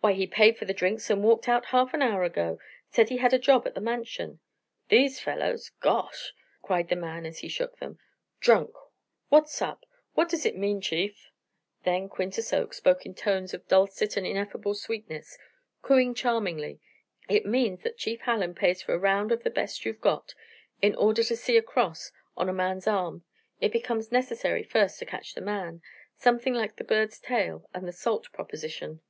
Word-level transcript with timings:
Why, 0.00 0.12
he 0.12 0.28
paid 0.28 0.56
for 0.56 0.64
the 0.64 0.72
drinks 0.72 1.10
and 1.10 1.24
walked 1.24 1.48
out 1.48 1.66
half 1.66 1.92
an 1.92 2.00
hour 2.02 2.22
ago 2.22 2.60
said 2.88 3.08
he 3.08 3.16
had 3.18 3.34
a 3.34 3.38
job 3.38 3.66
at 3.66 3.74
the 3.74 3.80
Mansion. 3.80 4.38
These 4.90 5.18
fellows 5.20 5.70
gosh!" 5.80 6.32
cried 6.62 6.88
the 6.88 6.94
man 6.96 7.26
as 7.26 7.40
he 7.40 7.48
shook 7.48 7.78
them 7.78 7.98
"drunk! 8.40 8.70
What's 9.28 9.60
up 9.60 9.84
what 10.14 10.28
does 10.30 10.46
it 10.46 10.56
mean, 10.56 10.80
Chief?" 10.80 11.30
Then 11.82 12.08
Quintus 12.08 12.52
Oakes 12.54 12.76
spoke 12.78 13.04
in 13.06 13.14
tones 13.14 13.52
of 13.52 13.66
dulcet 13.68 14.16
and 14.16 14.24
ineffable 14.24 14.72
sweetness, 14.72 15.36
cooingly, 15.82 16.14
charmingly. 16.16 16.80
"It 17.28 17.44
means 17.44 17.82
that 17.82 17.98
Chief 17.98 18.20
Hallen 18.20 18.54
pays 18.54 18.80
for 18.80 18.94
a 18.94 18.98
round 19.00 19.30
of 19.32 19.42
the 19.42 19.50
best 19.50 19.84
you've 19.84 20.00
got. 20.00 20.32
In 20.80 20.94
order 20.94 21.24
to 21.24 21.36
see 21.36 21.56
a 21.58 21.62
cross 21.62 22.12
on 22.36 22.48
a 22.48 22.52
man's 22.54 22.86
arm 22.86 23.24
it 23.60 23.72
becomes 23.72 24.10
necessary 24.12 24.62
first 24.62 25.00
to 25.00 25.04
catch 25.06 25.34
the 25.34 25.40
man 25.42 25.82
something 26.16 26.54
like 26.54 26.76
the 26.76 26.84
bird's 26.84 27.18
tail 27.18 27.68
and 27.74 27.86
the 27.86 27.92
salt 27.92 28.28
proposition." 28.32 29.00